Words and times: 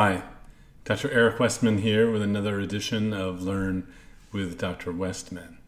Hi, 0.00 0.22
Dr. 0.84 1.10
Eric 1.10 1.40
Westman 1.40 1.78
here 1.78 2.08
with 2.08 2.22
another 2.22 2.60
edition 2.60 3.12
of 3.12 3.42
Learn 3.42 3.92
with 4.30 4.56
Dr. 4.56 4.92
Westman. 4.92 5.58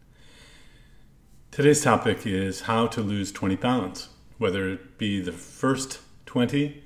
Today's 1.50 1.82
topic 1.82 2.24
is 2.24 2.60
how 2.60 2.86
to 2.86 3.00
lose 3.00 3.32
20 3.32 3.56
pounds, 3.56 4.08
whether 4.38 4.68
it 4.68 4.98
be 4.98 5.20
the 5.20 5.32
first 5.32 5.98
20 6.26 6.80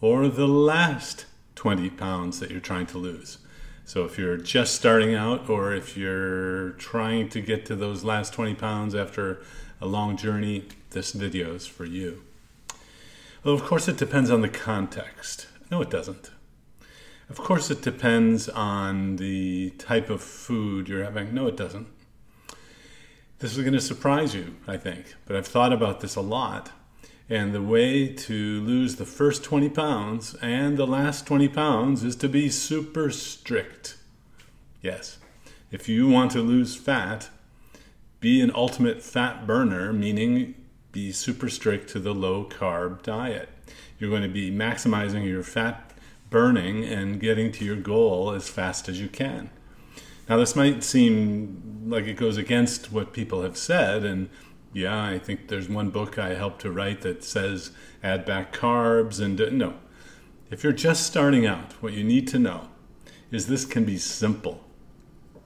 or 0.00 0.26
the 0.26 0.48
last 0.48 1.26
20 1.54 1.90
pounds 1.90 2.40
that 2.40 2.50
you're 2.50 2.58
trying 2.58 2.86
to 2.86 2.98
lose. 2.98 3.38
So, 3.84 4.04
if 4.04 4.18
you're 4.18 4.36
just 4.36 4.74
starting 4.74 5.14
out, 5.14 5.48
or 5.48 5.72
if 5.72 5.96
you're 5.96 6.70
trying 6.70 7.28
to 7.28 7.40
get 7.40 7.64
to 7.66 7.76
those 7.76 8.02
last 8.02 8.32
20 8.32 8.56
pounds 8.56 8.96
after 8.96 9.40
a 9.80 9.86
long 9.86 10.16
journey, 10.16 10.64
this 10.90 11.12
video 11.12 11.54
is 11.54 11.68
for 11.68 11.84
you. 11.84 12.24
Well, 13.44 13.54
of 13.54 13.62
course, 13.62 13.86
it 13.86 13.96
depends 13.96 14.28
on 14.28 14.40
the 14.40 14.48
context. 14.48 15.46
No, 15.70 15.80
it 15.82 15.88
doesn't. 15.88 16.32
Of 17.30 17.38
course, 17.38 17.70
it 17.70 17.80
depends 17.80 18.48
on 18.48 19.14
the 19.14 19.70
type 19.78 20.10
of 20.10 20.20
food 20.20 20.88
you're 20.88 21.04
having. 21.04 21.32
No, 21.32 21.46
it 21.46 21.56
doesn't. 21.56 21.86
This 23.38 23.56
is 23.56 23.62
going 23.62 23.72
to 23.72 23.80
surprise 23.80 24.34
you, 24.34 24.56
I 24.66 24.76
think, 24.76 25.14
but 25.26 25.36
I've 25.36 25.46
thought 25.46 25.72
about 25.72 26.00
this 26.00 26.16
a 26.16 26.20
lot. 26.20 26.72
And 27.28 27.54
the 27.54 27.62
way 27.62 28.08
to 28.08 28.60
lose 28.62 28.96
the 28.96 29.06
first 29.06 29.44
20 29.44 29.68
pounds 29.68 30.34
and 30.42 30.76
the 30.76 30.88
last 30.88 31.24
20 31.24 31.48
pounds 31.48 32.02
is 32.02 32.16
to 32.16 32.28
be 32.28 32.48
super 32.48 33.12
strict. 33.12 33.96
Yes, 34.82 35.18
if 35.70 35.88
you 35.88 36.08
want 36.08 36.32
to 36.32 36.40
lose 36.40 36.74
fat, 36.74 37.28
be 38.18 38.40
an 38.40 38.50
ultimate 38.56 39.04
fat 39.04 39.46
burner, 39.46 39.92
meaning 39.92 40.56
be 40.90 41.12
super 41.12 41.48
strict 41.48 41.88
to 41.90 42.00
the 42.00 42.12
low 42.12 42.44
carb 42.44 43.02
diet. 43.02 43.48
You're 44.00 44.10
going 44.10 44.22
to 44.22 44.28
be 44.28 44.50
maximizing 44.50 45.24
your 45.24 45.44
fat 45.44 45.89
burning 46.30 46.84
and 46.84 47.20
getting 47.20 47.52
to 47.52 47.64
your 47.64 47.76
goal 47.76 48.32
as 48.32 48.48
fast 48.48 48.88
as 48.88 49.00
you 49.00 49.08
can. 49.08 49.50
Now, 50.28 50.36
this 50.36 50.54
might 50.54 50.84
seem 50.84 51.82
like 51.86 52.06
it 52.06 52.16
goes 52.16 52.36
against 52.36 52.92
what 52.92 53.12
people 53.12 53.42
have 53.42 53.56
said, 53.56 54.04
and 54.04 54.30
yeah, 54.72 55.04
I 55.04 55.18
think 55.18 55.48
there's 55.48 55.68
one 55.68 55.90
book 55.90 56.18
I 56.18 56.34
helped 56.34 56.60
to 56.62 56.70
write 56.70 57.02
that 57.02 57.24
says 57.24 57.72
add 58.02 58.24
back 58.24 58.52
carbs 58.52 59.20
and 59.20 59.58
no. 59.58 59.74
If 60.50 60.62
you're 60.62 60.72
just 60.72 61.04
starting 61.04 61.46
out, 61.46 61.72
what 61.82 61.92
you 61.92 62.04
need 62.04 62.28
to 62.28 62.38
know 62.38 62.68
is 63.30 63.46
this 63.46 63.64
can 63.64 63.84
be 63.84 63.98
simple. 63.98 64.64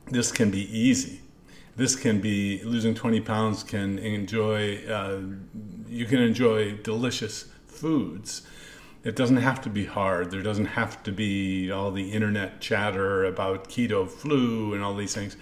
This 0.06 0.30
can 0.30 0.50
be 0.50 0.78
easy. 0.78 1.20
This 1.76 1.96
can 1.96 2.20
be 2.20 2.62
losing 2.62 2.94
20 2.94 3.20
pounds 3.22 3.64
can 3.64 3.98
enjoy 3.98 4.86
uh, 4.86 5.20
you 5.88 6.06
can 6.06 6.20
enjoy 6.20 6.76
delicious 6.76 7.46
foods 7.66 8.42
it 9.04 9.14
doesn't 9.14 9.36
have 9.36 9.60
to 9.62 9.70
be 9.70 9.84
hard. 9.84 10.30
There 10.30 10.42
doesn't 10.42 10.64
have 10.64 11.02
to 11.02 11.12
be 11.12 11.70
all 11.70 11.90
the 11.90 12.10
internet 12.12 12.60
chatter 12.60 13.24
about 13.24 13.68
keto 13.68 14.08
flu 14.08 14.72
and 14.72 14.82
all 14.82 14.96
these 14.96 15.14
things. 15.14 15.36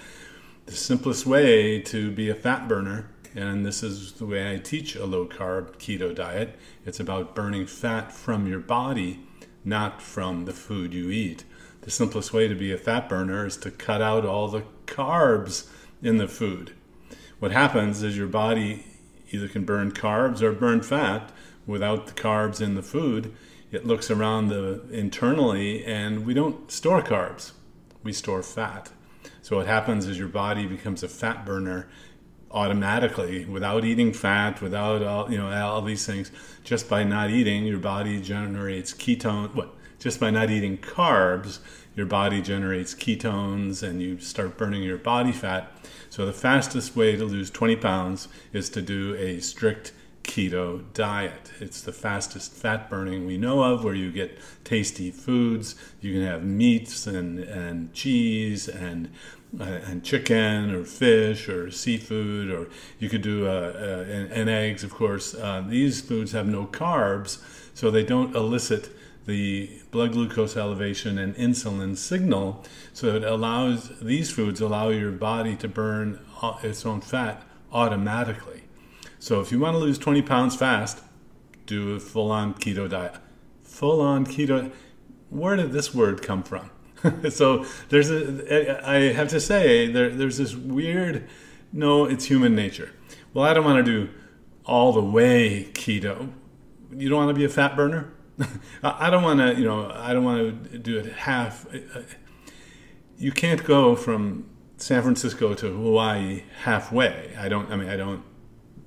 The 0.66 0.72
simplest 0.72 1.26
way 1.26 1.80
to 1.82 2.10
be 2.10 2.28
a 2.28 2.34
fat 2.34 2.68
burner, 2.68 3.08
and 3.34 3.64
this 3.64 3.84
is 3.84 4.14
the 4.14 4.26
way 4.26 4.52
I 4.52 4.58
teach 4.58 4.96
a 4.96 5.06
low 5.06 5.26
carb 5.26 5.76
keto 5.76 6.12
diet, 6.14 6.58
it's 6.84 7.00
about 7.00 7.36
burning 7.36 7.66
fat 7.66 8.12
from 8.12 8.48
your 8.48 8.58
body, 8.58 9.20
not 9.64 10.02
from 10.02 10.44
the 10.44 10.52
food 10.52 10.92
you 10.92 11.10
eat. 11.10 11.44
The 11.82 11.90
simplest 11.90 12.32
way 12.32 12.48
to 12.48 12.54
be 12.54 12.72
a 12.72 12.78
fat 12.78 13.08
burner 13.08 13.46
is 13.46 13.56
to 13.58 13.70
cut 13.70 14.02
out 14.02 14.24
all 14.24 14.48
the 14.48 14.64
carbs 14.86 15.68
in 16.02 16.16
the 16.18 16.28
food. 16.28 16.72
What 17.38 17.52
happens 17.52 18.02
is 18.02 18.16
your 18.16 18.28
body 18.28 18.86
either 19.32 19.48
can 19.48 19.64
burn 19.64 19.92
carbs 19.92 20.42
or 20.42 20.52
burn 20.52 20.82
fat 20.82 21.32
without 21.66 22.06
the 22.06 22.12
carbs 22.12 22.60
in 22.60 22.74
the 22.74 22.82
food. 22.82 23.34
It 23.70 23.86
looks 23.86 24.10
around 24.10 24.48
the 24.48 24.82
internally 24.90 25.84
and 25.84 26.26
we 26.26 26.34
don't 26.34 26.70
store 26.70 27.02
carbs. 27.02 27.52
We 28.02 28.12
store 28.12 28.42
fat. 28.42 28.90
So 29.40 29.56
what 29.56 29.66
happens 29.66 30.06
is 30.06 30.18
your 30.18 30.28
body 30.28 30.66
becomes 30.66 31.02
a 31.02 31.08
fat 31.08 31.46
burner 31.46 31.88
automatically 32.50 33.46
without 33.46 33.84
eating 33.84 34.12
fat 34.12 34.60
without 34.60 35.02
all 35.02 35.32
you 35.32 35.38
know 35.38 35.50
all 35.50 35.82
these 35.82 36.06
things. 36.06 36.30
Just 36.64 36.88
by 36.88 37.02
not 37.02 37.30
eating 37.30 37.64
your 37.64 37.78
body 37.78 38.20
generates 38.20 38.92
ketone 38.92 39.54
what 39.54 39.74
just 40.02 40.20
by 40.20 40.30
not 40.30 40.50
eating 40.50 40.76
carbs 40.78 41.58
your 41.94 42.06
body 42.06 42.40
generates 42.40 42.94
ketones 42.94 43.82
and 43.82 44.02
you 44.02 44.18
start 44.18 44.56
burning 44.56 44.82
your 44.82 44.98
body 44.98 45.32
fat 45.32 45.70
so 46.10 46.26
the 46.26 46.32
fastest 46.32 46.96
way 46.96 47.16
to 47.16 47.24
lose 47.24 47.50
20 47.50 47.76
pounds 47.76 48.28
is 48.52 48.68
to 48.70 48.82
do 48.82 49.14
a 49.14 49.40
strict 49.40 49.92
keto 50.22 50.82
diet. 50.94 51.52
It's 51.60 51.80
the 51.80 51.92
fastest 51.92 52.52
fat 52.52 52.88
burning 52.88 53.26
we 53.26 53.36
know 53.36 53.62
of, 53.62 53.84
where 53.84 53.94
you 53.94 54.12
get 54.12 54.38
tasty 54.64 55.10
foods. 55.10 55.74
You 56.00 56.12
can 56.12 56.22
have 56.22 56.44
meats 56.44 57.06
and, 57.06 57.38
and 57.40 57.92
cheese 57.92 58.68
and 58.68 59.10
uh, 59.60 59.64
and 59.64 60.02
chicken 60.02 60.74
or 60.74 60.82
fish 60.82 61.46
or 61.46 61.70
seafood, 61.70 62.50
or 62.50 62.70
you 62.98 63.10
could 63.10 63.20
do 63.20 63.46
uh, 63.46 63.50
uh, 63.50 64.10
and, 64.10 64.32
and, 64.32 64.48
eggs, 64.48 64.82
of 64.82 64.94
course. 64.94 65.34
Uh, 65.34 65.62
these 65.66 66.00
foods 66.00 66.32
have 66.32 66.46
no 66.46 66.64
carbs, 66.64 67.38
so 67.74 67.90
they 67.90 68.02
don't 68.02 68.34
elicit 68.34 68.88
the 69.26 69.70
blood 69.90 70.12
glucose 70.12 70.56
elevation 70.56 71.18
and 71.18 71.34
insulin 71.36 71.96
signal. 71.96 72.64
So 72.92 73.14
it 73.16 73.24
allows 73.24 73.98
these 74.00 74.30
foods 74.30 74.60
allow 74.60 74.88
your 74.88 75.12
body 75.12 75.56
to 75.56 75.68
burn 75.68 76.18
uh, 76.40 76.58
its 76.62 76.84
own 76.84 77.00
fat 77.00 77.42
automatically. 77.72 78.64
So 79.18 79.40
if 79.40 79.52
you 79.52 79.60
want 79.60 79.74
to 79.74 79.78
lose 79.78 79.98
20 79.98 80.22
pounds 80.22 80.56
fast, 80.56 81.00
do 81.66 81.94
a 81.94 82.00
full 82.00 82.30
on 82.30 82.54
keto 82.54 82.88
diet. 82.90 83.14
Full 83.62 84.00
on 84.00 84.26
keto. 84.26 84.72
Where 85.30 85.56
did 85.56 85.72
this 85.72 85.94
word 85.94 86.22
come 86.22 86.42
from? 86.42 86.70
so 87.30 87.64
there's 87.88 88.10
a, 88.10 88.88
I 88.88 89.12
have 89.12 89.28
to 89.28 89.40
say, 89.40 89.90
there, 89.90 90.10
there's 90.10 90.38
this 90.38 90.54
weird, 90.54 91.28
no, 91.72 92.04
it's 92.04 92.26
human 92.26 92.54
nature. 92.54 92.92
Well, 93.32 93.44
I 93.44 93.54
don't 93.54 93.64
want 93.64 93.84
to 93.84 93.90
do 93.90 94.12
all 94.64 94.92
the 94.92 95.02
way 95.02 95.68
keto. 95.72 96.32
You 96.94 97.08
don't 97.08 97.18
want 97.18 97.30
to 97.30 97.34
be 97.34 97.44
a 97.44 97.48
fat 97.48 97.76
burner? 97.76 98.12
I 98.82 99.10
don't 99.10 99.22
want 99.22 99.40
to, 99.40 99.54
you 99.54 99.64
know, 99.64 99.90
I 99.90 100.12
don't 100.12 100.24
want 100.24 100.72
to 100.72 100.78
do 100.78 100.98
it 100.98 101.12
half. 101.12 101.66
Uh, 101.72 101.78
uh, 101.94 102.02
you 103.18 103.32
can't 103.32 103.62
go 103.64 103.94
from 103.94 104.48
San 104.76 105.02
Francisco 105.02 105.54
to 105.54 105.66
Hawaii 105.68 106.42
halfway. 106.62 107.34
I 107.38 107.48
don't, 107.48 107.70
I 107.70 107.76
mean, 107.76 107.88
I 107.88 107.96
don't 107.96 108.24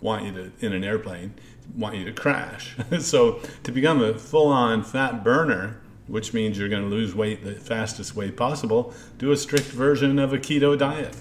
want 0.01 0.25
you 0.25 0.31
to 0.33 0.51
in 0.59 0.73
an 0.73 0.83
airplane 0.83 1.33
want 1.75 1.95
you 1.95 2.05
to 2.05 2.11
crash. 2.11 2.75
so 2.99 3.39
to 3.63 3.71
become 3.71 4.01
a 4.01 4.13
full-on 4.13 4.83
fat 4.83 5.23
burner, 5.23 5.81
which 6.07 6.33
means 6.33 6.57
you're 6.57 6.69
going 6.69 6.83
to 6.83 6.89
lose 6.89 7.15
weight 7.15 7.43
the 7.43 7.53
fastest 7.53 8.15
way 8.15 8.31
possible, 8.31 8.93
do 9.17 9.31
a 9.31 9.37
strict 9.37 9.65
version 9.65 10.19
of 10.19 10.33
a 10.33 10.37
keto 10.37 10.77
diet. 10.77 11.15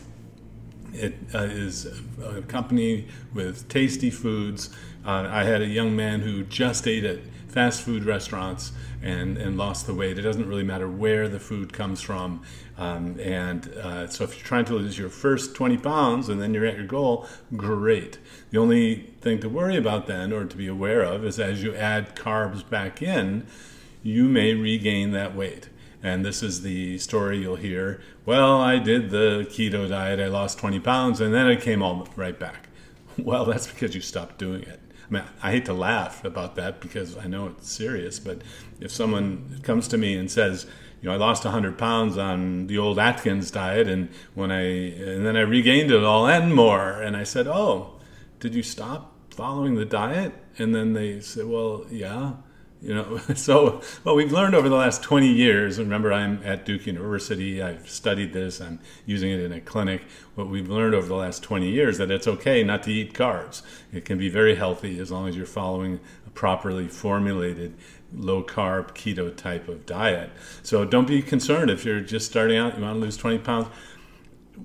It 0.94 1.14
uh, 1.34 1.42
is 1.42 1.86
accompanied 2.22 3.08
with 3.32 3.68
tasty 3.68 4.10
foods. 4.10 4.70
Uh, 5.04 5.28
I 5.30 5.44
had 5.44 5.60
a 5.60 5.66
young 5.66 5.94
man 5.94 6.20
who 6.20 6.44
just 6.44 6.86
ate 6.86 7.04
at 7.04 7.20
fast 7.54 7.82
food 7.82 8.04
restaurants 8.04 8.72
and, 9.00 9.38
and 9.38 9.56
lost 9.56 9.86
the 9.86 9.94
weight. 9.94 10.18
It 10.18 10.22
doesn't 10.22 10.48
really 10.48 10.64
matter 10.64 10.88
where 10.88 11.28
the 11.28 11.38
food 11.38 11.72
comes 11.72 12.00
from. 12.00 12.42
Um, 12.76 13.20
and 13.20 13.68
uh, 13.74 14.08
so 14.08 14.24
if 14.24 14.36
you're 14.36 14.46
trying 14.46 14.64
to 14.64 14.74
lose 14.74 14.98
your 14.98 15.08
first 15.08 15.54
20 15.54 15.78
pounds 15.78 16.28
and 16.28 16.42
then 16.42 16.52
you're 16.52 16.66
at 16.66 16.76
your 16.76 16.86
goal, 16.86 17.28
great. 17.56 18.18
The 18.50 18.58
only 18.58 19.12
thing 19.20 19.38
to 19.40 19.48
worry 19.48 19.76
about 19.76 20.08
then 20.08 20.32
or 20.32 20.44
to 20.44 20.56
be 20.56 20.66
aware 20.66 21.02
of 21.02 21.24
is 21.24 21.38
as 21.38 21.62
you 21.62 21.76
add 21.76 22.16
carbs 22.16 22.68
back 22.68 23.00
in, 23.00 23.46
you 24.02 24.24
may 24.24 24.54
regain 24.54 25.12
that 25.12 25.36
weight. 25.36 25.68
And 26.04 26.22
this 26.22 26.42
is 26.42 26.60
the 26.60 26.98
story 26.98 27.38
you'll 27.38 27.56
hear. 27.56 28.02
Well, 28.26 28.60
I 28.60 28.78
did 28.78 29.08
the 29.08 29.46
keto 29.48 29.88
diet, 29.88 30.20
I 30.20 30.26
lost 30.26 30.58
20 30.58 30.78
pounds, 30.80 31.18
and 31.18 31.32
then 31.32 31.48
it 31.48 31.62
came 31.62 31.82
all 31.82 32.06
right 32.14 32.38
back. 32.38 32.68
Well, 33.16 33.44
that's 33.44 33.68
because 33.68 33.94
you 33.94 34.00
stopped 34.00 34.38
doing 34.38 34.62
it. 34.62 34.80
I 35.08 35.12
mean, 35.12 35.22
I 35.40 35.52
hate 35.52 35.66
to 35.66 35.72
laugh 35.72 36.24
about 36.24 36.56
that 36.56 36.80
because 36.80 37.16
I 37.16 37.28
know 37.28 37.46
it's 37.46 37.70
serious, 37.70 38.18
but 38.18 38.42
if 38.80 38.90
someone 38.90 39.60
comes 39.62 39.86
to 39.88 39.98
me 39.98 40.16
and 40.16 40.28
says, 40.28 40.66
you 41.00 41.08
know, 41.08 41.14
I 41.14 41.18
lost 41.18 41.44
100 41.44 41.78
pounds 41.78 42.18
on 42.18 42.66
the 42.66 42.76
old 42.76 42.98
Atkins 42.98 43.52
diet, 43.52 43.86
and 43.86 44.08
when 44.34 44.50
I 44.50 44.62
and 44.62 45.24
then 45.24 45.36
I 45.36 45.42
regained 45.42 45.92
it 45.92 46.02
all 46.02 46.26
and 46.26 46.52
more, 46.54 46.90
and 46.90 47.16
I 47.16 47.22
said, 47.22 47.46
"Oh, 47.46 48.00
did 48.40 48.54
you 48.54 48.62
stop 48.62 49.12
following 49.30 49.74
the 49.74 49.84
diet?" 49.84 50.32
And 50.58 50.74
then 50.74 50.94
they 50.94 51.20
said, 51.20 51.46
"Well, 51.46 51.84
yeah." 51.90 52.32
You 52.84 52.94
know, 52.94 53.16
so 53.34 53.80
what 54.02 54.14
we've 54.14 54.30
learned 54.30 54.54
over 54.54 54.68
the 54.68 54.76
last 54.76 55.02
20 55.02 55.26
years, 55.26 55.78
remember 55.78 56.12
I'm 56.12 56.42
at 56.44 56.66
Duke 56.66 56.86
University, 56.86 57.62
I've 57.62 57.88
studied 57.88 58.34
this, 58.34 58.60
I'm 58.60 58.78
using 59.06 59.30
it 59.30 59.40
in 59.40 59.52
a 59.52 59.60
clinic. 59.60 60.02
What 60.34 60.48
we've 60.48 60.68
learned 60.68 60.94
over 60.94 61.06
the 61.06 61.14
last 61.14 61.42
20 61.42 61.66
years 61.70 61.96
that 61.96 62.10
it's 62.10 62.28
okay 62.28 62.62
not 62.62 62.82
to 62.82 62.92
eat 62.92 63.14
carbs. 63.14 63.62
It 63.90 64.04
can 64.04 64.18
be 64.18 64.28
very 64.28 64.56
healthy 64.56 64.98
as 65.00 65.10
long 65.10 65.28
as 65.28 65.36
you're 65.36 65.46
following 65.46 65.98
a 66.26 66.30
properly 66.30 66.86
formulated 66.86 67.74
low 68.14 68.42
carb 68.42 68.92
keto 68.92 69.34
type 69.34 69.66
of 69.66 69.86
diet. 69.86 70.30
So 70.62 70.84
don't 70.84 71.08
be 71.08 71.22
concerned 71.22 71.70
if 71.70 71.86
you're 71.86 72.00
just 72.00 72.30
starting 72.30 72.58
out, 72.58 72.76
you 72.76 72.84
want 72.84 72.96
to 72.96 73.00
lose 73.00 73.16
20 73.16 73.38
pounds. 73.38 73.68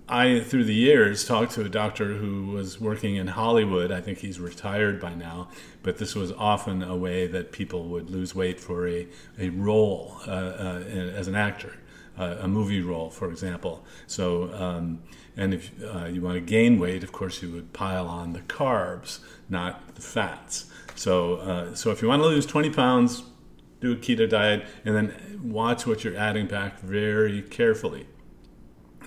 I, 0.08 0.42
through 0.42 0.66
the 0.66 0.74
years, 0.74 1.26
talked 1.26 1.54
to 1.54 1.62
a 1.62 1.70
doctor 1.70 2.14
who 2.14 2.48
was 2.48 2.80
working 2.80 3.16
in 3.16 3.28
Hollywood. 3.28 3.92
I 3.92 4.02
think 4.02 4.20
he's 4.20 4.40
retired 4.40 5.00
by 5.00 5.16
now, 5.16 5.50
but 5.82 5.98
this 5.98 6.16
was 6.16 6.32
often 6.32 6.84
a 6.84 6.96
way 6.96 7.26
that 7.28 7.52
people 7.52 7.86
would 7.90 8.10
lose 8.10 8.36
weight 8.36 8.60
for 8.60 8.88
a, 8.88 9.08
a 9.40 9.50
role 9.50 10.18
uh, 10.28 10.32
uh, 10.32 10.84
as 11.16 11.28
an 11.28 11.36
actor, 11.36 11.74
uh, 12.18 12.38
a 12.40 12.48
movie 12.48 12.82
role, 12.82 13.10
for 13.10 13.32
example. 13.32 13.84
So, 14.06 14.54
um, 14.54 15.02
and 15.36 15.54
if 15.56 15.72
uh, 15.84 16.06
you 16.06 16.22
want 16.22 16.36
to 16.36 16.42
gain 16.42 16.80
weight, 16.80 17.04
of 17.04 17.12
course, 17.12 17.42
you 17.42 17.52
would 17.52 17.74
pile 17.74 18.08
on 18.08 18.34
the 18.34 18.42
carbs, 18.42 19.20
not 19.50 19.96
the 19.96 20.02
fats. 20.02 20.66
So, 20.96 21.38
uh, 21.38 21.76
so 21.76 21.92
if 21.92 22.02
you 22.02 22.08
want 22.08 22.22
to 22.22 22.28
lose 22.28 22.46
20 22.46 22.70
pounds, 22.70 23.24
do 23.82 23.94
a 23.94 23.96
keto 23.96 24.30
diet, 24.30 24.66
and 24.86 24.96
then 24.96 25.40
watch 25.44 25.88
what 25.88 26.04
you're 26.04 26.18
adding 26.18 26.46
back 26.46 26.80
very 26.80 27.42
carefully. 27.42 28.06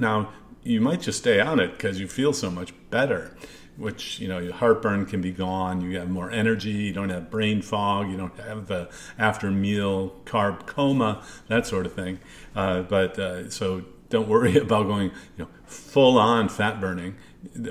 Now, 0.01 0.33
you 0.63 0.81
might 0.81 1.01
just 1.01 1.19
stay 1.19 1.41
on 1.41 1.59
it 1.61 1.73
because 1.73 1.99
you 2.01 2.09
feel 2.09 2.33
so 2.33 2.51
much 2.51 2.73
better 2.91 3.37
which 3.77 4.21
you 4.21 4.29
know 4.29 4.39
your 4.39 4.53
heartburn 4.53 5.07
can 5.07 5.21
be 5.21 5.33
gone. 5.33 5.81
You 5.81 5.99
have 5.99 6.11
more 6.11 6.31
energy. 6.31 6.71
You 6.71 6.93
don't 6.93 7.09
have 7.09 7.31
brain 7.31 7.63
fog. 7.63 8.11
You 8.11 8.17
don't 8.17 8.39
have 8.39 8.67
the 8.67 8.91
after 9.19 9.51
meal 9.51 10.21
carb 10.25 10.67
coma 10.67 11.25
that 11.49 11.67
sort 11.67 11.87
of 11.87 11.95
thing. 11.95 12.21
Uh, 12.55 12.83
but 12.83 13.19
uh, 13.19 13.51
so 13.51 13.85
don't 14.09 14.29
worry 14.29 14.57
about 14.67 14.87
going 14.87 15.11
you 15.37 15.45
know 15.45 15.49
full 15.65 16.19
on 16.19 16.49
fat 16.49 16.81
burning 16.81 17.17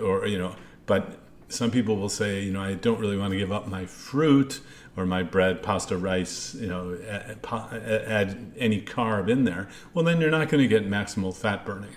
or 0.02 0.26
you 0.26 0.38
know 0.38 0.56
but 0.86 1.20
some 1.48 1.70
people 1.70 1.96
will 1.96 2.10
say 2.10 2.42
you 2.42 2.52
know 2.52 2.62
i 2.62 2.74
don't 2.74 3.00
really 3.00 3.18
want 3.18 3.32
to 3.32 3.38
give 3.38 3.52
up 3.52 3.68
my 3.68 3.86
fruit 3.86 4.60
or 4.98 5.06
my 5.06 5.22
bread 5.22 5.62
pasta 5.62 5.96
rice 5.96 6.56
you 6.56 6.68
know 6.68 6.98
add, 7.08 7.46
add 7.86 8.54
any 8.58 8.82
carb 8.82 9.30
in 9.30 9.46
there. 9.46 9.70
Well 9.94 10.04
then 10.04 10.20
you're 10.20 10.32
not 10.32 10.50
going 10.50 10.62
to 10.62 10.68
get 10.68 10.90
maximal 10.90 11.36
fat 11.36 11.66
burning 11.66 11.94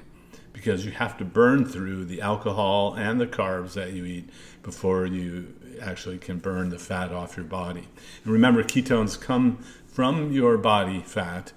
because 0.64 0.87
you 0.87 0.93
have 0.93 1.19
to 1.19 1.25
burn 1.26 1.66
through 1.66 2.06
the 2.06 2.22
alcohol 2.22 2.94
and 2.94 3.20
the 3.20 3.26
carbs 3.26 3.75
that 3.75 3.93
you 3.93 4.06
eat 4.06 4.31
before 4.62 5.05
you 5.05 5.55
actually 5.82 6.16
can 6.16 6.38
burn 6.38 6.70
the 6.70 6.78
fat 6.78 7.12
off 7.12 7.37
your 7.37 7.44
body. 7.44 7.87
And 8.25 8.32
remember, 8.32 8.64
ketones 8.64 9.20
come 9.20 9.62
from 9.87 10.32
your 10.32 10.56
body 10.56 11.02
fat 11.02 11.52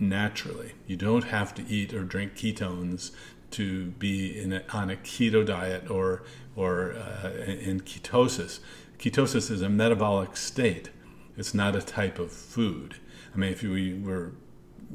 naturally. 0.00 0.72
You 0.88 0.96
don't 0.96 1.24
have 1.24 1.54
to 1.54 1.64
eat 1.68 1.94
or 1.94 2.02
drink 2.02 2.34
ketones 2.34 3.12
to 3.52 3.86
be 3.92 4.36
in 4.36 4.52
a, 4.52 4.64
on 4.72 4.90
a 4.90 4.96
keto 4.96 5.46
diet 5.46 5.88
or 5.88 6.24
or 6.56 6.94
uh, 6.94 7.30
in 7.46 7.82
ketosis. 7.82 8.58
Ketosis 8.98 9.48
is 9.48 9.62
a 9.62 9.68
metabolic 9.68 10.36
state. 10.36 10.90
It's 11.36 11.54
not 11.54 11.76
a 11.76 11.82
type 11.82 12.18
of 12.18 12.32
food. 12.32 12.96
I 13.32 13.38
mean, 13.38 13.52
if 13.52 13.62
we 13.62 13.94
were 13.94 14.32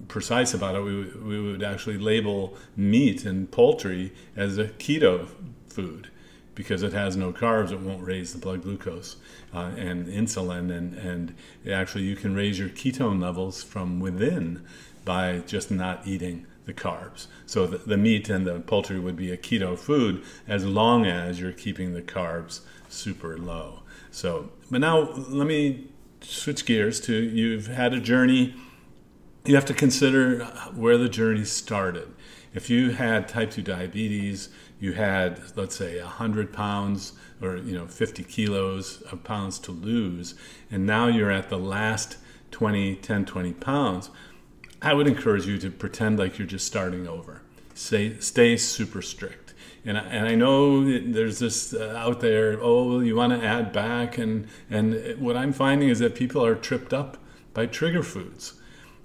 precise 0.07 0.53
about 0.53 0.75
it, 0.75 0.81
we, 0.81 1.05
we 1.21 1.41
would 1.41 1.63
actually 1.63 1.97
label 1.97 2.55
meat 2.75 3.25
and 3.25 3.51
poultry 3.51 4.13
as 4.35 4.57
a 4.57 4.65
keto 4.65 5.27
food 5.67 6.09
because 6.55 6.83
it 6.83 6.91
has 6.91 7.15
no 7.15 7.31
carbs, 7.31 7.71
it 7.71 7.79
won't 7.79 8.03
raise 8.03 8.33
the 8.33 8.37
blood 8.37 8.63
glucose 8.63 9.15
uh, 9.53 9.71
and 9.77 10.07
insulin, 10.07 10.69
and, 10.75 10.93
and 10.95 11.33
actually 11.71 12.03
you 12.03 12.17
can 12.17 12.35
raise 12.35 12.59
your 12.59 12.67
ketone 12.67 13.21
levels 13.21 13.63
from 13.63 14.01
within 14.01 14.61
by 15.05 15.39
just 15.47 15.71
not 15.71 16.05
eating 16.05 16.45
the 16.65 16.73
carbs. 16.73 17.27
So 17.45 17.65
the, 17.65 17.77
the 17.77 17.97
meat 17.97 18.29
and 18.29 18.45
the 18.45 18.59
poultry 18.59 18.99
would 18.99 19.15
be 19.15 19.31
a 19.31 19.37
keto 19.37 19.77
food 19.77 20.21
as 20.47 20.65
long 20.65 21.05
as 21.05 21.39
you're 21.39 21.53
keeping 21.53 21.93
the 21.93 22.01
carbs 22.01 22.59
super 22.89 23.37
low. 23.37 23.83
So, 24.11 24.51
but 24.69 24.81
now 24.81 25.11
let 25.29 25.47
me 25.47 25.87
switch 26.21 26.65
gears 26.65 26.99
to 26.99 27.13
you've 27.13 27.67
had 27.67 27.93
a 27.93 27.99
journey 27.99 28.53
you 29.45 29.55
have 29.55 29.65
to 29.65 29.73
consider 29.73 30.45
where 30.75 30.97
the 30.97 31.09
journey 31.09 31.45
started. 31.45 32.13
If 32.53 32.69
you 32.69 32.91
had 32.91 33.27
type 33.27 33.51
2 33.51 33.61
diabetes, 33.61 34.49
you 34.79 34.93
had, 34.93 35.41
let's 35.55 35.75
say, 35.75 35.99
100 36.01 36.51
pounds 36.51 37.13
or 37.41 37.57
you 37.57 37.73
know 37.73 37.87
50 37.87 38.23
kilos 38.23 39.01
of 39.03 39.23
pounds 39.23 39.59
to 39.59 39.71
lose, 39.71 40.35
and 40.71 40.85
now 40.85 41.07
you're 41.07 41.31
at 41.31 41.49
the 41.49 41.57
last 41.57 42.17
20, 42.51 42.95
10, 42.95 43.25
20 43.25 43.53
pounds, 43.53 44.09
I 44.81 44.93
would 44.93 45.07
encourage 45.07 45.45
you 45.45 45.57
to 45.59 45.69
pretend 45.69 46.19
like 46.19 46.37
you're 46.39 46.47
just 46.47 46.65
starting 46.65 47.07
over. 47.07 47.41
Stay, 47.73 48.19
stay 48.19 48.57
super 48.57 49.01
strict. 49.01 49.53
And 49.85 49.97
I, 49.97 50.01
and 50.01 50.27
I 50.27 50.35
know 50.35 50.83
there's 50.99 51.39
this 51.39 51.73
uh, 51.73 51.93
out 51.97 52.19
there, 52.21 52.57
oh, 52.61 52.99
you 52.99 53.15
want 53.15 53.39
to 53.39 53.45
add 53.45 53.71
back. 53.71 54.17
And, 54.17 54.47
and 54.69 55.19
what 55.19 55.37
I'm 55.37 55.53
finding 55.53 55.89
is 55.89 55.99
that 55.99 56.15
people 56.15 56.45
are 56.45 56.55
tripped 56.55 56.93
up 56.93 57.17
by 57.53 57.65
trigger 57.65 58.03
foods 58.03 58.58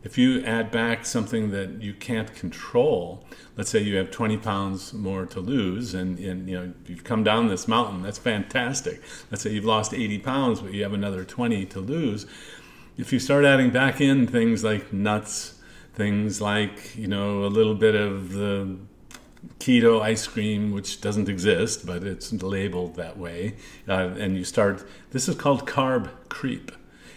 if 0.04 0.18
you 0.18 0.44
add 0.44 0.70
back 0.70 1.06
something 1.06 1.50
that 1.50 1.80
you 1.82 1.94
can't 1.94 2.32
control, 2.34 3.24
let's 3.56 3.70
say 3.70 3.80
you 3.80 3.96
have 3.96 4.10
20 4.10 4.36
pounds 4.36 4.92
more 4.92 5.24
to 5.24 5.40
lose, 5.40 5.94
and, 5.94 6.18
and 6.18 6.48
you 6.48 6.60
know 6.60 6.74
you've 6.86 7.04
come 7.04 7.24
down 7.24 7.48
this 7.48 7.66
mountain, 7.66 8.02
that's 8.02 8.18
fantastic. 8.18 9.02
Let's 9.30 9.42
say 9.42 9.50
you've 9.50 9.64
lost 9.64 9.94
80 9.94 10.18
pounds, 10.18 10.60
but 10.60 10.74
you 10.74 10.82
have 10.82 10.92
another 10.92 11.24
20 11.24 11.64
to 11.66 11.80
lose. 11.80 12.26
If 12.98 13.14
you 13.14 13.18
start 13.18 13.46
adding 13.46 13.70
back 13.70 14.00
in 14.00 14.26
things 14.26 14.62
like 14.62 14.92
nuts, 14.92 15.54
things 15.94 16.38
like 16.40 16.94
you 16.96 17.08
know 17.08 17.44
a 17.44 17.48
little 17.48 17.74
bit 17.74 17.94
of 17.94 18.32
the 18.32 18.76
keto 19.58 20.02
ice 20.02 20.26
cream, 20.26 20.72
which 20.72 21.00
doesn't 21.00 21.30
exist, 21.30 21.86
but 21.86 22.04
it's 22.04 22.30
labeled 22.30 22.96
that 22.96 23.16
way, 23.16 23.56
uh, 23.88 24.10
and 24.18 24.36
you 24.36 24.44
start. 24.44 24.86
This 25.12 25.28
is 25.28 25.34
called 25.34 25.66
carb 25.66 26.10
creep 26.28 26.72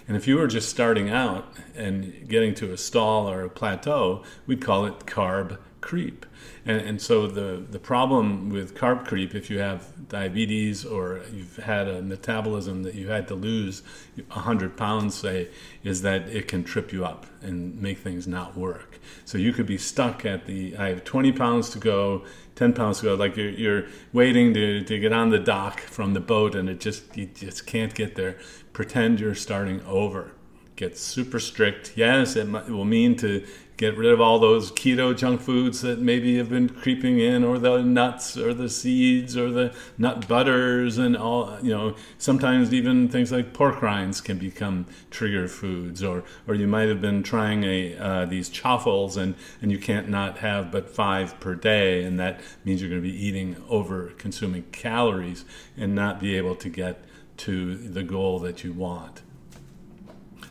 and 0.08 0.16
if 0.16 0.28
you 0.28 0.38
were 0.38 0.48
just 0.48 0.70
starting 0.70 1.10
out 1.10 1.52
and 1.76 2.28
getting 2.28 2.54
to 2.56 2.72
a 2.72 2.78
stall 2.78 3.30
or 3.30 3.44
a 3.44 3.50
plateau, 3.50 4.24
we'd 4.46 4.62
call 4.62 4.86
it 4.86 5.00
carb 5.06 5.58
creep. 5.88 6.26
And, 6.66 6.82
and 6.82 7.02
so 7.02 7.28
the, 7.28 7.64
the 7.72 7.80
problem 7.80 8.50
with 8.50 8.76
carb 8.76 9.08
creep, 9.08 9.34
if 9.34 9.50
you 9.50 9.60
have 9.60 10.10
diabetes 10.10 10.84
or 10.84 11.22
you've 11.34 11.56
had 11.56 11.88
a 11.88 12.02
metabolism 12.02 12.84
that 12.84 12.94
you 12.94 13.08
had 13.08 13.26
to 13.30 13.36
lose 13.36 13.84
100 14.16 14.76
pounds, 14.76 15.16
say, 15.16 15.48
is 15.86 16.02
that 16.02 16.28
it 16.28 16.50
can 16.50 16.66
trip 16.66 16.92
you 16.92 17.06
up 17.06 17.26
and 17.42 17.82
make 17.82 18.00
things 18.00 18.28
not 18.28 18.58
work. 18.58 19.00
So 19.24 19.38
you 19.38 19.54
could 19.54 19.66
be 19.66 19.78
stuck 19.78 20.26
at 20.26 20.46
the, 20.46 20.76
I 20.76 20.90
have 20.90 21.06
20 21.06 21.32
pounds 21.32 21.70
to 21.70 21.80
go, 21.80 22.26
10 22.56 22.74
pounds 22.74 23.00
to 23.00 23.06
go, 23.06 23.16
like 23.16 23.38
you're, 23.38 23.50
you're 23.50 23.86
waiting 24.12 24.54
to, 24.56 24.84
to 24.84 25.00
get 25.00 25.14
on 25.14 25.30
the 25.30 25.40
dock 25.40 25.80
from 25.80 26.14
the 26.14 26.20
boat 26.20 26.54
and 26.54 26.68
it 26.70 26.82
just, 26.82 27.16
you 27.16 27.28
just 27.28 27.66
can't 27.66 27.96
get 27.96 28.16
there. 28.16 28.38
Pretend 28.74 29.22
you're 29.22 29.36
starting 29.36 29.82
over. 29.86 30.34
Get 30.76 30.98
super 30.98 31.40
strict. 31.40 31.94
Yes, 31.96 32.36
it, 32.36 32.46
might, 32.46 32.66
it 32.68 32.72
will 32.72 32.86
mean 32.86 33.16
to 33.18 33.48
get 33.78 33.96
rid 33.96 34.12
of 34.12 34.20
all 34.20 34.40
those 34.40 34.72
keto 34.72 35.16
junk 35.16 35.40
foods 35.40 35.82
that 35.82 36.00
maybe 36.00 36.38
have 36.38 36.50
been 36.50 36.68
creeping 36.68 37.20
in 37.20 37.44
or 37.44 37.60
the 37.60 37.82
nuts 37.84 38.36
or 38.36 38.54
the 38.54 38.68
seeds 38.68 39.38
or 39.38 39.52
the 39.52 39.74
nut 39.98 40.28
butters 40.28 40.98
and 40.98 41.16
all 41.16 41.58
you 41.62 41.70
know 41.70 41.96
sometimes 42.18 42.74
even 42.74 43.08
things 43.08 43.32
like 43.32 43.54
pork 43.54 43.82
rinds 43.82 44.20
can 44.20 44.38
become 44.38 44.86
trigger 45.12 45.48
foods 45.48 46.04
or 46.04 46.24
or 46.48 46.56
you 46.56 46.68
might 46.68 46.90
have 46.90 47.00
been 47.00 47.22
trying 47.22 47.64
a 47.64 47.96
uh, 47.98 48.26
these 48.26 48.50
chaffles 48.50 49.16
and 49.16 49.36
and 49.62 49.72
you 49.72 49.78
can't 49.78 50.10
not 50.10 50.40
have 50.40 50.72
but 50.72 50.90
five 50.90 51.40
per 51.40 51.54
day 51.54 52.04
and 52.04 52.20
that 52.20 52.42
means 52.66 52.82
you're 52.82 52.90
going 52.90 53.02
to 53.02 53.08
be 53.08 53.26
eating 53.26 53.56
over 53.70 54.08
consuming 54.18 54.64
calories 54.72 55.46
and 55.78 55.94
not 55.94 56.20
be 56.20 56.36
able 56.36 56.56
to 56.56 56.68
get 56.68 57.04
to 57.38 57.76
the 57.76 58.02
goal 58.02 58.40
that 58.40 58.64
you 58.64 58.74
want. 58.74 59.22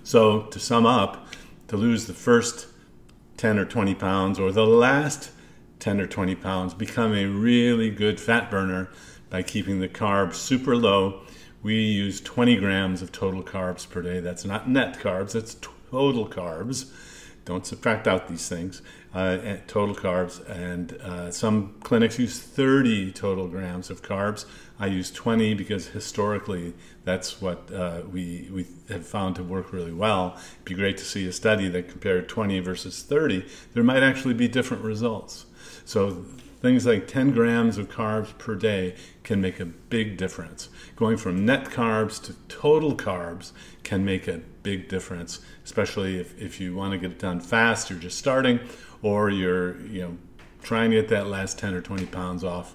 So 0.04 0.42
to 0.42 0.61
sum 0.61 0.87
up 0.87 1.26
to 1.66 1.76
lose 1.76 2.06
the 2.06 2.14
first 2.14 2.68
10 3.37 3.59
or 3.59 3.64
20 3.64 3.95
pounds 3.95 4.38
or 4.38 4.52
the 4.52 4.66
last 4.66 5.31
10 5.78 6.00
or 6.00 6.07
20 6.07 6.35
pounds 6.37 6.75
become 6.75 7.14
a 7.14 7.26
really 7.26 7.90
good 7.90 8.21
fat 8.21 8.50
burner 8.50 8.88
by 9.28 9.43
keeping 9.43 9.81
the 9.81 9.88
carbs 9.88 10.35
super 10.35 10.76
low. 10.76 11.23
We 11.62 11.75
use 11.75 12.21
20 12.21 12.57
grams 12.57 13.02
of 13.02 13.12
total 13.12 13.43
carbs 13.43 13.88
per 13.88 14.02
day. 14.02 14.21
That's 14.21 14.45
not 14.45 14.69
net 14.69 14.99
carbs, 14.99 15.33
that's 15.33 15.57
total 15.90 16.28
carbs. 16.28 16.93
Don't 17.45 17.66
subtract 17.66 18.09
out 18.09 18.28
these 18.28 18.49
things. 18.49 18.83
Uh, 19.14 19.57
total 19.66 19.95
carbs, 19.95 20.47
and 20.50 20.93
uh, 20.95 21.31
some 21.31 21.76
clinics 21.83 22.19
use 22.19 22.38
30 22.38 23.12
total 23.12 23.49
grams 23.49 23.88
of 23.88 24.02
carbs. 24.02 24.45
I 24.78 24.87
use 24.87 25.11
20 25.11 25.54
because 25.54 25.88
historically 25.88 26.75
that's 27.04 27.40
what 27.40 27.73
uh, 27.73 28.02
we 28.11 28.49
we 28.52 28.66
have 28.88 29.06
found 29.06 29.37
to 29.37 29.42
work 29.42 29.73
really 29.73 29.92
well. 29.92 30.37
It'd 30.37 30.64
be 30.64 30.75
great 30.75 30.99
to 30.99 31.04
see 31.04 31.26
a 31.26 31.33
study 31.33 31.68
that 31.68 31.88
compared 31.88 32.28
20 32.28 32.61
versus 32.61 33.02
30. 33.02 33.47
There 33.75 33.83
might 33.83 34.02
actually 34.02 34.35
be 34.35 34.49
different 34.49 34.85
results. 34.85 35.47
So 35.85 36.25
things 36.61 36.85
like 36.85 37.06
10 37.06 37.33
grams 37.33 37.78
of 37.78 37.88
carbs 37.88 38.37
per 38.38 38.54
day 38.54 38.95
can 39.23 39.40
make 39.40 39.61
a 39.61 39.66
big 39.66 40.16
difference. 40.16 40.68
Going 40.97 41.16
from 41.16 41.47
net 41.47 41.66
carbs 41.66 42.23
to 42.25 42.35
total 42.49 42.97
carbs 42.97 43.52
can 43.83 44.04
make 44.04 44.26
a 44.26 44.40
big 44.62 44.88
difference, 44.88 45.40
especially 45.64 46.18
if, 46.18 46.38
if 46.40 46.61
you 46.61 46.75
want 46.75 46.92
to 46.92 46.99
get 46.99 47.12
it 47.12 47.18
done 47.18 47.40
fast, 47.40 47.88
you're 47.88 47.99
just 47.99 48.18
starting, 48.18 48.61
or 49.02 49.30
you're 49.30 49.80
you 49.83 50.02
know 50.02 50.16
trying 50.62 50.90
to 50.90 50.97
get 50.97 51.09
that 51.09 51.28
last 51.28 51.59
10 51.61 51.75
or 51.75 51.80
20 51.80 52.06
pounds 52.06 52.42
off. 52.42 52.75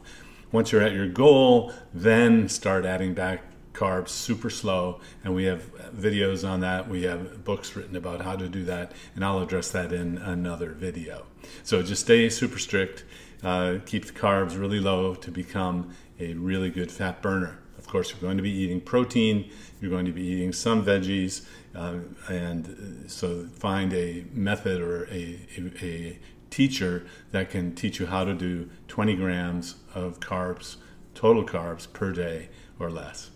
Once 0.51 0.71
you're 0.71 0.81
at 0.81 0.93
your 0.93 1.07
goal, 1.07 1.71
then 1.93 2.47
start 2.49 2.85
adding 2.85 3.13
back 3.13 3.41
carbs 3.73 4.09
super 4.09 4.49
slow. 4.49 4.99
And 5.23 5.33
we 5.33 5.45
have 5.45 5.63
videos 5.93 6.47
on 6.47 6.59
that. 6.59 6.89
We 6.89 7.03
have 7.03 7.43
books 7.43 7.75
written 7.75 7.95
about 7.95 8.21
how 8.21 8.35
to 8.35 8.47
do 8.47 8.63
that. 8.65 8.91
And 9.15 9.23
i'll 9.23 9.41
address 9.41 9.71
that 9.71 9.93
in 9.93 10.17
another 10.17 10.71
video. 10.71 11.25
So 11.63 11.81
just 11.81 12.01
stay 12.01 12.29
super 12.29 12.59
strict. 12.59 13.05
Uh, 13.43 13.77
keep 13.85 14.05
the 14.05 14.13
carbs 14.13 14.59
really 14.59 14.79
low 14.79 15.15
to 15.15 15.31
become 15.31 15.95
a 16.19 16.33
really 16.35 16.69
good 16.69 16.91
fat 16.91 17.21
burner. 17.21 17.57
Of 17.77 17.87
course, 17.87 18.11
you're 18.11 18.21
going 18.21 18.37
to 18.37 18.43
be 18.43 18.51
eating 18.51 18.79
protein, 18.79 19.49
you're 19.81 19.89
going 19.89 20.05
to 20.05 20.11
be 20.11 20.23
eating 20.23 20.53
some 20.53 20.85
veggies, 20.85 21.45
uh, 21.75 21.95
and 22.29 23.05
so 23.07 23.47
find 23.55 23.91
a 23.93 24.23
method 24.31 24.81
or 24.81 25.05
a, 25.05 25.39
a, 25.57 25.83
a 25.83 26.19
teacher 26.51 27.07
that 27.31 27.49
can 27.49 27.73
teach 27.73 27.99
you 27.99 28.05
how 28.05 28.23
to 28.23 28.35
do 28.35 28.69
20 28.87 29.15
grams 29.15 29.75
of 29.95 30.19
carbs, 30.19 30.75
total 31.15 31.43
carbs 31.43 31.91
per 31.91 32.11
day 32.11 32.49
or 32.77 32.91
less. 32.91 33.31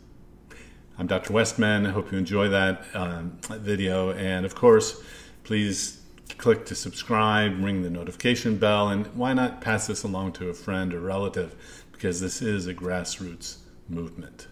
I'm 0.97 1.07
Dr. 1.07 1.33
Westman. 1.33 1.87
I 1.87 1.89
hope 1.89 2.11
you 2.11 2.17
enjoy 2.17 2.49
that 2.49 2.85
um, 2.93 3.39
video. 3.49 4.11
And 4.11 4.45
of 4.45 4.53
course, 4.53 5.01
please 5.43 6.01
click 6.37 6.65
to 6.67 6.75
subscribe, 6.75 7.61
ring 7.63 7.81
the 7.81 7.89
notification 7.89 8.57
bell, 8.57 8.89
and 8.89 9.07
why 9.07 9.33
not 9.33 9.61
pass 9.61 9.87
this 9.87 10.03
along 10.03 10.33
to 10.33 10.49
a 10.49 10.53
friend 10.53 10.93
or 10.93 10.99
relative 10.99 11.55
because 11.91 12.19
this 12.19 12.41
is 12.41 12.67
a 12.67 12.73
grassroots 12.73 13.57
movement. 13.89 14.47